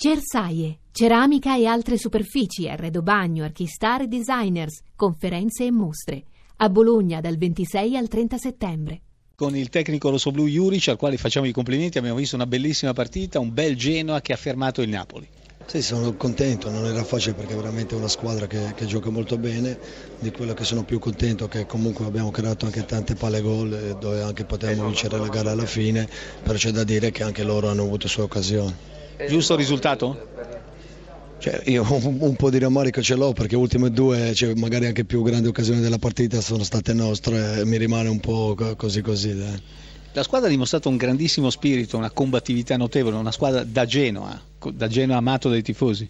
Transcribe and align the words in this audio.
Cersaie, 0.00 0.78
ceramica 0.92 1.56
e 1.56 1.66
altre 1.66 1.98
superfici, 1.98 2.68
arredo 2.68 3.02
bagno, 3.02 3.42
archistar 3.42 4.02
e 4.02 4.06
designers, 4.06 4.82
conferenze 4.94 5.64
e 5.64 5.72
mostre. 5.72 6.22
A 6.58 6.68
Bologna 6.68 7.20
dal 7.20 7.36
26 7.36 7.96
al 7.96 8.06
30 8.06 8.38
settembre. 8.38 9.00
Con 9.34 9.56
il 9.56 9.68
tecnico 9.70 10.10
rossoblu 10.10 10.46
Juric, 10.46 10.86
al 10.86 10.96
quale 10.96 11.16
facciamo 11.16 11.46
i 11.46 11.52
complimenti, 11.52 11.98
abbiamo 11.98 12.16
visto 12.16 12.36
una 12.36 12.46
bellissima 12.46 12.92
partita, 12.92 13.40
un 13.40 13.52
bel 13.52 13.74
Genoa 13.74 14.20
che 14.20 14.32
ha 14.32 14.36
fermato 14.36 14.82
il 14.82 14.88
Napoli. 14.88 15.26
Sì, 15.66 15.82
sono 15.82 16.14
contento, 16.14 16.70
non 16.70 16.86
era 16.86 17.02
facile 17.02 17.34
perché 17.34 17.54
è 17.54 17.56
veramente 17.56 17.96
una 17.96 18.06
squadra 18.06 18.46
che, 18.46 18.74
che, 18.76 18.86
gioca 18.86 19.10
molto 19.10 19.36
bene, 19.36 19.76
di 20.20 20.30
quello 20.30 20.54
che 20.54 20.62
sono 20.62 20.84
più 20.84 21.00
contento 21.00 21.48
che 21.48 21.66
comunque 21.66 22.04
abbiamo 22.04 22.30
creato 22.30 22.66
anche 22.66 22.84
tante 22.84 23.16
palle 23.16 23.40
gol 23.40 23.72
eh, 23.72 23.96
dove 23.98 24.22
anche 24.22 24.44
potevamo 24.44 24.86
vincere 24.86 25.18
la 25.18 25.26
gara 25.26 25.50
alla 25.50 25.66
fine, 25.66 26.08
però 26.44 26.56
c'è 26.56 26.70
da 26.70 26.84
dire 26.84 27.10
che 27.10 27.24
anche 27.24 27.42
loro 27.42 27.68
hanno 27.68 27.82
avuto 27.82 28.06
sue 28.06 28.22
occasioni. 28.22 28.97
Giusto 29.26 29.56
risultato? 29.56 30.28
Cioè, 31.38 31.62
io 31.66 31.84
un, 31.88 32.18
un, 32.20 32.36
po' 32.36 32.50
di 32.50 32.58
rammarico 32.58 33.00
ce 33.02 33.14
l'ho 33.14 33.32
perché 33.32 33.54
le 33.54 33.62
ultime 33.62 33.90
due, 33.90 34.34
cioè, 34.34 34.54
magari 34.54 34.86
anche 34.86 35.04
più 35.04 35.22
grandi 35.22 35.48
occasioni 35.48 35.80
della 35.80 35.98
partita 35.98 36.40
sono 36.40 36.62
state 36.62 36.92
nostre 36.92 37.60
e 37.60 37.64
mi 37.64 37.76
rimane 37.76 38.08
un 38.08 38.20
po' 38.20 38.56
così 38.76 39.00
così. 39.00 39.36
Dai. 39.36 39.62
La 40.12 40.22
squadra 40.22 40.48
ha 40.48 40.50
dimostrato 40.50 40.88
un 40.88 40.96
grandissimo 40.96 41.50
spirito, 41.50 41.96
una 41.96 42.10
combattività 42.10 42.76
notevole, 42.76 43.16
una 43.16 43.30
squadra 43.30 43.62
da 43.62 43.84
Genoa, 43.84 44.40
da 44.72 44.88
Genoa 44.88 45.16
amato 45.16 45.48
dai 45.48 45.62
tifosi. 45.62 46.08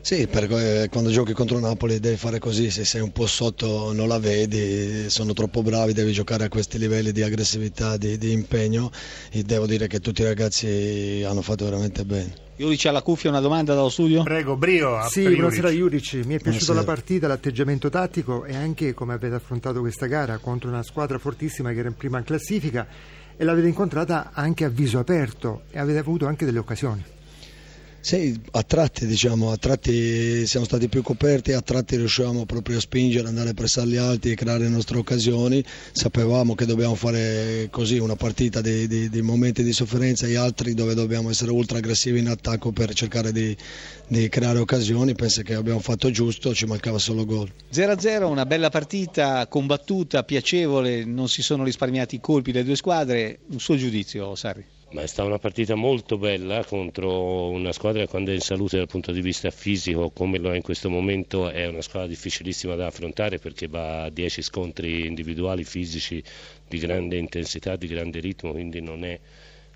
Sì, 0.00 0.26
perché 0.26 0.84
eh, 0.84 0.88
quando 0.88 1.10
giochi 1.10 1.32
contro 1.32 1.58
Napoli 1.58 2.00
devi 2.00 2.16
fare 2.16 2.38
così, 2.38 2.70
se 2.70 2.84
sei 2.84 3.00
un 3.02 3.12
po' 3.12 3.26
sotto 3.26 3.92
non 3.92 4.08
la 4.08 4.18
vedi, 4.18 5.10
sono 5.10 5.32
troppo 5.32 5.62
bravi, 5.62 5.92
devi 5.92 6.12
giocare 6.12 6.44
a 6.44 6.48
questi 6.48 6.78
livelli 6.78 7.12
di 7.12 7.22
aggressività, 7.22 7.96
di, 7.96 8.16
di 8.16 8.32
impegno 8.32 8.90
e 9.30 9.42
devo 9.42 9.66
dire 9.66 9.86
che 9.86 10.00
tutti 10.00 10.22
i 10.22 10.24
ragazzi 10.24 11.22
hanno 11.26 11.42
fatto 11.42 11.64
veramente 11.64 12.04
bene. 12.04 12.46
Iuric 12.56 12.86
alla 12.86 13.02
cuffia, 13.02 13.30
una 13.30 13.40
domanda 13.40 13.74
dallo 13.74 13.88
studio? 13.88 14.22
Prego, 14.22 14.56
Brio. 14.56 15.06
Sì, 15.08 15.28
buonasera 15.28 15.70
Iuric, 15.70 16.24
mi 16.24 16.34
è 16.34 16.38
piaciuta 16.40 16.72
la 16.72 16.84
partita, 16.84 17.28
l'atteggiamento 17.28 17.88
tattico 17.88 18.44
e 18.44 18.56
anche 18.56 18.94
come 18.94 19.12
avete 19.12 19.34
affrontato 19.34 19.80
questa 19.80 20.06
gara 20.06 20.38
contro 20.38 20.68
una 20.68 20.82
squadra 20.82 21.18
fortissima 21.18 21.70
che 21.72 21.78
era 21.80 21.88
in 21.88 21.96
prima 21.96 22.18
in 22.18 22.24
classifica 22.24 22.86
e 23.36 23.44
l'avete 23.44 23.68
incontrata 23.68 24.30
anche 24.32 24.64
a 24.64 24.68
viso 24.68 24.98
aperto 24.98 25.62
e 25.70 25.78
avete 25.78 25.98
avuto 25.98 26.26
anche 26.26 26.44
delle 26.44 26.58
occasioni. 26.58 27.16
Sì, 28.00 28.40
a 28.52 28.62
tratti 28.62 29.06
diciamo, 29.06 29.50
a 29.50 29.56
tratti 29.56 30.46
siamo 30.46 30.64
stati 30.64 30.88
più 30.88 31.02
coperti, 31.02 31.52
a 31.52 31.60
tratti 31.60 31.96
riuscivamo 31.96 32.46
proprio 32.46 32.78
a 32.78 32.80
spingere, 32.80 33.26
andare 33.26 33.50
a 33.50 33.54
pressarli 33.54 33.96
alti 33.96 34.30
e 34.30 34.34
creare 34.34 34.60
le 34.60 34.68
nostre 34.68 34.98
occasioni. 34.98 35.62
Sapevamo 35.92 36.54
che 36.54 36.64
dobbiamo 36.64 36.94
fare 36.94 37.68
così 37.70 37.98
una 37.98 38.14
partita 38.14 38.60
di, 38.60 38.86
di, 38.86 39.10
di 39.10 39.20
momenti 39.20 39.62
di 39.62 39.72
sofferenza 39.72 40.26
e 40.26 40.36
altri 40.36 40.74
dove 40.74 40.94
dobbiamo 40.94 41.28
essere 41.28 41.50
ultra 41.50 41.78
aggressivi 41.78 42.20
in 42.20 42.28
attacco 42.28 42.70
per 42.70 42.94
cercare 42.94 43.32
di, 43.32 43.54
di 44.06 44.28
creare 44.28 44.60
occasioni. 44.60 45.14
Penso 45.14 45.42
che 45.42 45.54
abbiamo 45.54 45.80
fatto 45.80 46.10
giusto, 46.10 46.54
ci 46.54 46.66
mancava 46.66 46.98
solo 46.98 47.24
gol. 47.24 47.52
0-0, 47.72 48.24
una 48.24 48.46
bella 48.46 48.70
partita, 48.70 49.46
combattuta, 49.48 50.22
piacevole, 50.22 51.04
non 51.04 51.28
si 51.28 51.42
sono 51.42 51.64
risparmiati 51.64 52.14
i 52.14 52.20
colpi 52.20 52.52
le 52.52 52.64
due 52.64 52.76
squadre. 52.76 53.40
Un 53.50 53.58
suo 53.58 53.76
giudizio, 53.76 54.34
Sarri? 54.36 54.64
Ma 54.90 55.02
è 55.02 55.06
stata 55.06 55.28
una 55.28 55.38
partita 55.38 55.74
molto 55.74 56.16
bella 56.16 56.64
contro 56.64 57.50
una 57.50 57.72
squadra 57.72 58.00
che 58.00 58.08
quando 58.08 58.30
è 58.30 58.34
in 58.34 58.40
salute 58.40 58.78
dal 58.78 58.86
punto 58.86 59.12
di 59.12 59.20
vista 59.20 59.50
fisico 59.50 60.08
come 60.08 60.38
lo 60.38 60.50
è 60.50 60.56
in 60.56 60.62
questo 60.62 60.88
momento 60.88 61.50
è 61.50 61.66
una 61.66 61.82
squadra 61.82 62.08
difficilissima 62.08 62.74
da 62.74 62.86
affrontare 62.86 63.38
perché 63.38 63.68
va 63.68 64.04
a 64.04 64.08
10 64.08 64.40
scontri 64.40 65.06
individuali 65.06 65.64
fisici 65.64 66.22
di 66.66 66.78
grande 66.78 67.18
intensità, 67.18 67.76
di 67.76 67.86
grande 67.86 68.20
ritmo, 68.20 68.52
quindi 68.52 68.80
non 68.80 69.04
è 69.04 69.20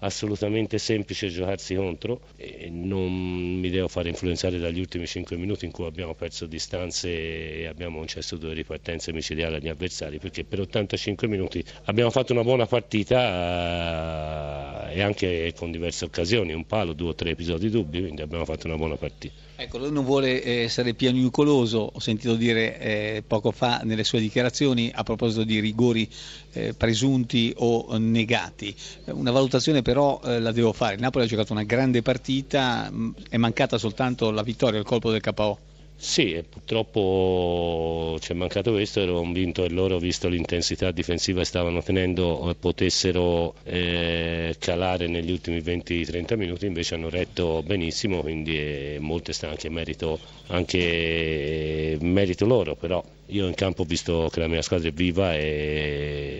assolutamente 0.00 0.78
semplice 0.78 1.28
giocarsi 1.28 1.74
contro. 1.74 2.20
E 2.36 2.68
non 2.70 3.12
mi 3.12 3.70
devo 3.70 3.88
fare 3.88 4.08
influenzare 4.08 4.58
dagli 4.58 4.78
ultimi 4.78 5.06
5 5.06 5.36
minuti 5.36 5.64
in 5.64 5.72
cui 5.72 5.86
abbiamo 5.86 6.14
perso 6.14 6.46
distanze 6.46 7.58
e 7.58 7.66
abbiamo 7.66 7.98
concesso 7.98 8.36
due 8.36 8.54
ripartenze 8.54 9.12
micidiali 9.12 9.56
agli 9.56 9.68
avversari 9.68 10.18
perché 10.18 10.44
per 10.44 10.60
85 10.60 11.28
minuti 11.28 11.62
abbiamo 11.84 12.10
fatto 12.10 12.32
una 12.32 12.42
buona 12.42 12.66
partita 12.66 14.69
e 14.90 15.02
anche 15.02 15.52
con 15.56 15.70
diverse 15.70 16.04
occasioni, 16.04 16.52
un 16.52 16.66
palo, 16.66 16.92
due 16.92 17.10
o 17.10 17.14
tre 17.14 17.30
episodi 17.30 17.70
dubbi, 17.70 18.00
quindi 18.00 18.22
abbiamo 18.22 18.44
fatto 18.44 18.66
una 18.66 18.76
buona 18.76 18.96
partita. 18.96 19.48
Ecco, 19.56 19.78
lui 19.78 19.92
non 19.92 20.04
vuole 20.04 20.42
eh, 20.42 20.62
essere 20.62 20.94
piagnucoloso, 20.94 21.90
ho 21.92 22.00
sentito 22.00 22.34
dire 22.34 22.78
eh, 22.78 23.22
poco 23.26 23.50
fa 23.50 23.80
nelle 23.84 24.04
sue 24.04 24.18
dichiarazioni 24.18 24.90
a 24.94 25.02
proposito 25.02 25.44
di 25.44 25.60
rigori 25.60 26.08
eh, 26.52 26.72
presunti 26.72 27.52
o 27.58 27.96
negati. 27.98 28.74
Una 29.06 29.30
valutazione 29.30 29.82
però 29.82 30.20
eh, 30.24 30.40
la 30.40 30.52
devo 30.52 30.72
fare. 30.72 30.94
Il 30.94 31.00
Napoli 31.00 31.24
ha 31.24 31.28
giocato 31.28 31.52
una 31.52 31.64
grande 31.64 32.00
partita, 32.00 32.90
è 33.28 33.36
mancata 33.36 33.76
soltanto 33.76 34.30
la 34.30 34.42
vittoria, 34.42 34.78
il 34.78 34.86
colpo 34.86 35.10
del 35.10 35.20
KO. 35.20 35.58
Sì, 36.02 36.42
purtroppo 36.48 38.16
ci 38.20 38.32
è 38.32 38.34
mancato 38.34 38.72
questo, 38.72 39.00
ero 39.02 39.16
convinto 39.16 39.62
che 39.62 39.68
loro, 39.68 39.98
visto 39.98 40.28
l'intensità 40.28 40.90
difensiva 40.92 41.40
che 41.40 41.44
stavano 41.44 41.82
tenendo, 41.82 42.56
potessero 42.58 43.54
eh, 43.64 44.56
calare 44.58 45.08
negli 45.08 45.30
ultimi 45.30 45.60
20-30 45.60 46.36
minuti, 46.36 46.64
invece 46.64 46.94
hanno 46.94 47.10
retto 47.10 47.62
benissimo, 47.62 48.22
quindi 48.22 48.56
eh, 48.58 48.96
molte 48.98 49.34
sta 49.34 49.50
anche 49.50 49.68
merito, 49.68 50.20
anche 50.46 51.98
merito 52.00 52.46
loro, 52.46 52.76
però 52.76 53.04
io 53.26 53.46
in 53.46 53.54
campo 53.54 53.82
ho 53.82 53.84
visto 53.84 54.28
che 54.32 54.40
la 54.40 54.48
mia 54.48 54.62
squadra 54.62 54.88
è 54.88 54.92
viva 54.92 55.34
e, 55.36 56.39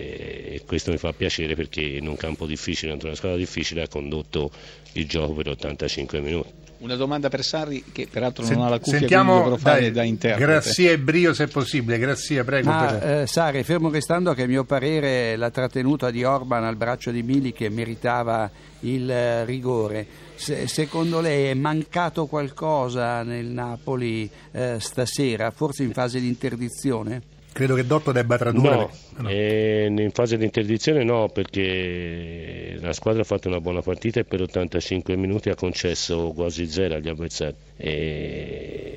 e 0.51 0.63
questo 0.67 0.91
mi 0.91 0.99
fa 0.99 1.13
piacere 1.13 1.55
perché 1.55 1.81
in 1.81 2.09
un 2.09 2.17
campo 2.17 2.45
difficile, 2.45 2.91
contro 2.91 3.07
una 3.07 3.17
squadra 3.17 3.39
difficile, 3.39 3.83
ha 3.83 3.89
condotto 3.89 4.51
il 4.95 5.07
gioco 5.07 5.35
per 5.35 5.49
85 5.49 6.21
minuti. 6.21 6.53
Una 6.79 6.97
domanda 6.97 7.29
per 7.29 7.45
Sarri 7.45 7.85
che 7.93 8.09
peraltro 8.11 8.45
non 8.49 8.63
ha 8.63 8.69
la 8.71 8.79
cuffia 8.79 8.99
Sentiamo, 8.99 9.33
quindi 9.33 9.51
dovrò 9.51 9.63
fare 9.63 9.81
dai, 9.83 9.93
da 9.93 10.03
interprete. 10.03 10.51
Grazie 10.51 10.93
e 10.93 10.99
Brio 10.99 11.35
se 11.35 11.47
possibile, 11.47 11.99
grazie, 11.99 12.43
prego. 12.43 12.69
Ma, 12.69 12.87
per... 12.87 13.11
eh, 13.11 13.27
Sarri, 13.27 13.63
fermo 13.63 13.91
restando 13.91 14.33
che 14.33 14.43
a 14.43 14.47
mio 14.47 14.65
parere 14.65 15.37
la 15.37 15.51
trattenuta 15.51 16.11
di 16.11 16.25
Orban 16.25 16.65
al 16.65 16.77
braccio 16.77 17.13
di 17.13 17.23
Mili 17.23 17.53
che 17.53 17.69
meritava 17.69 18.51
il 18.81 19.09
eh, 19.09 19.45
rigore, 19.45 20.07
se, 20.35 20.67
secondo 20.67 21.21
lei 21.21 21.49
è 21.51 21.55
mancato 21.55 22.27
qualcosa 22.27 23.23
nel 23.23 23.47
Napoli 23.47 24.29
eh, 24.51 24.77
stasera, 24.81 25.53
forse 25.53 25.85
in 25.85 25.93
fase 25.93 26.19
di 26.19 26.27
interdizione? 26.27 27.39
Credo 27.53 27.75
che 27.75 27.87
Dotto 27.87 28.13
debba 28.13 28.39
tradurre. 28.39 28.75
No, 28.77 28.91
no. 29.17 29.29
Eh, 29.29 29.87
in 29.89 30.11
fase 30.13 30.37
di 30.37 30.45
interdizione 30.45 31.05
no, 31.05 31.29
perché 31.29 32.77
la 32.81 32.93
squadra 32.93 33.23
ha 33.23 33.25
fatto 33.25 33.49
una 33.49 33.61
buona 33.61 33.83
partita 33.83 34.21
e 34.21 34.25
per 34.25 34.43
85 34.43 35.17
minuti 35.17 35.51
ha 35.51 35.55
concesso 35.55 36.33
quasi 36.35 36.67
zero 36.67 36.95
agli 36.95 37.09
avversari. 37.09 37.55
E 37.77 38.90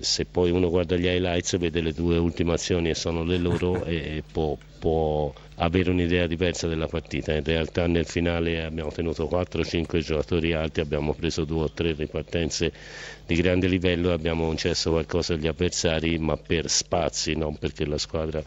se 0.00 0.24
poi 0.24 0.50
uno 0.50 0.68
guarda 0.68 0.96
gli 0.96 1.06
highlights 1.06 1.56
vede 1.58 1.80
le 1.80 1.92
due 1.92 2.16
ultime 2.16 2.54
azioni 2.54 2.90
e 2.90 2.94
sono 2.94 3.22
le 3.24 3.38
loro 3.38 3.84
e 3.86 4.22
può, 4.30 4.56
può 4.78 5.32
avere 5.56 5.90
un'idea 5.90 6.26
diversa 6.26 6.68
della 6.68 6.86
partita. 6.86 7.34
In 7.34 7.44
realtà 7.44 7.86
nel 7.86 8.06
finale 8.06 8.64
abbiamo 8.64 8.90
tenuto 8.90 9.28
4-5 9.30 9.98
giocatori 10.00 10.52
alti, 10.52 10.80
abbiamo 10.80 11.14
preso 11.14 11.44
due 11.44 11.64
o 11.64 11.70
tre 11.70 11.92
ripartenze 11.92 12.72
di 13.26 13.34
grande 13.34 13.66
livello 13.66 14.10
e 14.10 14.12
abbiamo 14.12 14.46
concesso 14.46 14.90
qualcosa 14.90 15.34
agli 15.34 15.46
avversari, 15.46 16.18
ma 16.18 16.36
per 16.36 16.68
spazi, 16.70 17.34
non 17.34 17.56
perché 17.56 17.84
la 17.84 17.98
squadra 17.98 18.42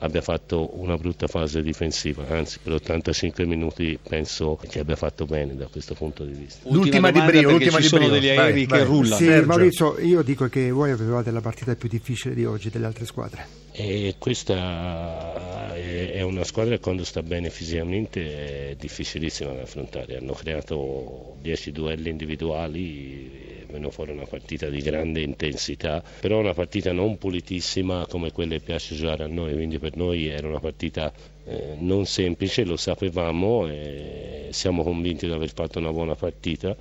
abbia 0.00 0.20
fatto 0.20 0.78
una 0.80 0.96
brutta 0.96 1.26
fase 1.26 1.62
difensiva, 1.62 2.26
anzi 2.28 2.58
per 2.62 2.74
85 2.74 3.44
minuti 3.46 3.98
penso 4.06 4.58
che 4.68 4.80
abbia 4.80 4.96
fatto 4.96 5.24
bene 5.24 5.54
da 5.56 5.66
questo 5.66 5.94
punto 5.94 6.24
di 6.24 6.32
vista. 6.32 6.68
L'ultima 6.70 7.10
di 7.10 7.20
Brio, 7.20 7.50
l'ultima 7.50 7.76
ci 7.76 7.82
di 7.82 7.88
sono 7.88 8.06
Brio. 8.06 8.20
degli 8.20 8.28
aerei 8.28 8.66
vai, 8.66 8.78
che 8.78 8.84
rullano. 8.84 9.16
Sì, 9.16 9.44
Maurizio, 9.44 9.98
io 9.98 10.22
dico 10.22 10.48
che 10.48 10.70
voi 10.70 10.90
avevate 10.90 11.30
la 11.30 11.40
partita 11.40 11.74
più 11.74 11.88
difficile 11.88 12.34
di 12.34 12.44
oggi 12.44 12.70
delle 12.70 12.86
altre 12.86 13.04
squadre. 13.04 13.46
E 13.72 14.16
questa 14.18 15.74
è 15.74 16.22
una 16.22 16.44
squadra 16.44 16.74
che 16.74 16.80
quando 16.80 17.04
sta 17.04 17.22
bene 17.22 17.50
fisicamente 17.50 18.70
è 18.70 18.76
difficilissima 18.78 19.52
da 19.52 19.62
affrontare. 19.62 20.16
Hanno 20.16 20.32
creato 20.32 21.36
10 21.40 21.72
duelli 21.72 22.10
individuali 22.10 23.49
venuto 23.70 23.90
fuori 23.90 24.12
una 24.12 24.26
partita 24.26 24.68
di 24.68 24.80
grande 24.80 25.20
intensità, 25.20 26.02
però 26.20 26.38
una 26.38 26.54
partita 26.54 26.92
non 26.92 27.18
pulitissima 27.18 28.06
come 28.06 28.32
quelle 28.32 28.60
piace 28.60 28.94
giocare 28.94 29.24
a 29.24 29.26
noi, 29.26 29.54
quindi 29.54 29.78
per 29.78 29.96
noi 29.96 30.26
era 30.26 30.48
una 30.48 30.60
partita 30.60 31.12
eh, 31.44 31.76
non 31.78 32.06
semplice, 32.06 32.64
lo 32.64 32.76
sapevamo 32.76 33.66
e 33.68 34.48
siamo 34.50 34.82
convinti 34.82 35.26
di 35.26 35.32
aver 35.32 35.52
fatto 35.52 35.78
una 35.78 35.92
buona 35.92 36.14
partita. 36.14 36.76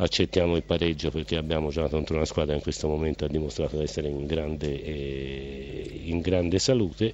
Accettiamo 0.00 0.54
il 0.54 0.62
pareggio 0.62 1.10
perché 1.10 1.36
abbiamo 1.36 1.70
giocato 1.70 1.96
contro 1.96 2.16
una 2.16 2.24
squadra 2.24 2.52
che 2.52 2.58
in 2.58 2.62
questo 2.62 2.86
momento 2.86 3.24
ha 3.24 3.28
dimostrato 3.28 3.76
di 3.76 3.82
essere 3.82 4.08
in 4.08 4.26
grande, 4.26 4.82
eh, 4.84 6.00
in 6.04 6.20
grande 6.20 6.58
salute 6.58 7.12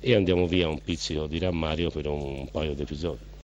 e 0.00 0.14
andiamo 0.14 0.46
via 0.46 0.68
un 0.68 0.80
pizzico 0.80 1.26
di 1.26 1.38
rammario 1.38 1.90
per 1.90 2.06
un 2.06 2.48
paio 2.50 2.74
di 2.74 2.82
episodi. 2.82 3.34